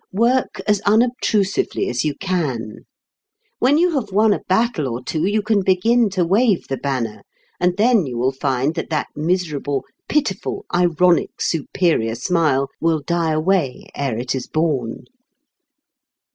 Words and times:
Work 0.13 0.61
as 0.67 0.81
unobtrusively 0.81 1.87
as 1.87 2.03
you 2.03 2.15
can. 2.15 2.85
When 3.59 3.77
you 3.77 3.91
have 3.99 4.11
won 4.11 4.33
a 4.33 4.41
battle 4.47 4.87
or 4.89 5.03
two 5.03 5.27
you 5.27 5.43
can 5.43 5.61
begin 5.61 6.09
to 6.09 6.25
wave 6.25 6.67
the 6.69 6.77
banner, 6.77 7.21
and 7.59 7.77
then 7.77 8.07
you 8.07 8.17
will 8.17 8.31
find 8.31 8.73
that 8.73 8.89
that 8.89 9.09
miserable, 9.15 9.85
pitiful, 10.09 10.65
ironic, 10.73 11.39
superior 11.39 12.15
smile 12.15 12.69
will 12.79 13.01
die 13.05 13.33
away 13.33 13.83
ere 13.93 14.17
it 14.17 14.33
is 14.33 14.47
born. 14.47 15.03